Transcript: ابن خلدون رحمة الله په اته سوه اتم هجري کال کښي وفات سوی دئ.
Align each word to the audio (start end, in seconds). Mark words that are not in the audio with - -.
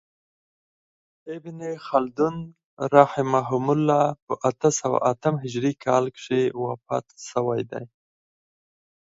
ابن 1.35 1.59
خلدون 1.87 2.35
رحمة 2.97 3.47
الله 3.75 4.03
په 4.25 4.33
اته 4.49 4.69
سوه 4.79 4.97
اتم 5.11 5.35
هجري 5.43 5.73
کال 5.85 6.03
کښي 6.15 6.41
وفات 6.63 7.05
سوی 7.29 7.61
دئ. 7.71 7.85